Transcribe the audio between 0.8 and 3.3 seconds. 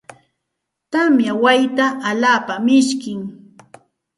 Tamya wayta alaapa mishkim.